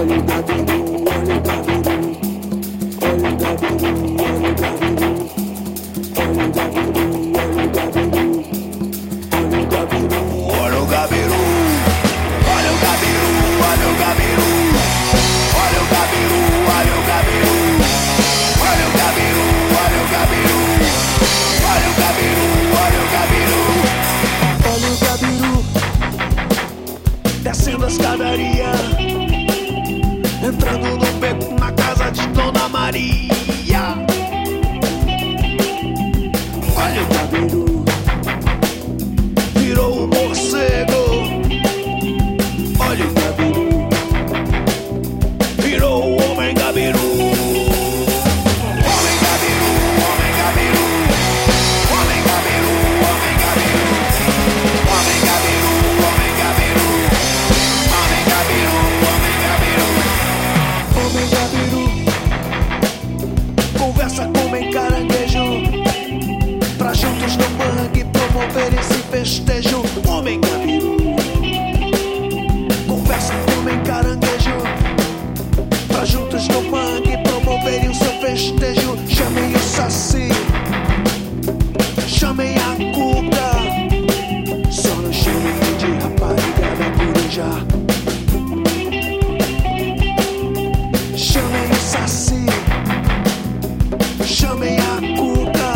All 0.00 0.06
you 0.06 0.22
do, 0.22 0.32
all 0.32 1.26
you 1.28 1.40
do, 1.42 1.60
all 3.02 3.18
you 3.18 4.16
do. 4.16 4.19
Entrando 30.50 30.96
no 30.96 31.20
beco 31.20 31.54
na 31.60 31.70
casa 31.70 32.10
de 32.10 32.26
Dona 32.34 32.68
Maria. 32.68 33.39
meia 82.40 82.70
cuca. 82.94 83.48
Só 84.70 84.94
não 84.94 85.12
chama 85.12 85.50
de 85.78 85.88
raparigada 86.02 86.86
coruja. 86.96 87.48
Chame 91.16 91.62
o 91.70 91.74
saci, 91.74 92.46
Chame 94.24 94.78
a 94.78 94.94
cuca. 95.18 95.70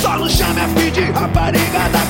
Só 0.00 0.18
não 0.18 0.28
chame 0.28 0.60
a 0.60 0.68
fim 0.68 0.90
de 0.90 1.04
raparigada 1.12 1.98
coruja. 1.98 2.09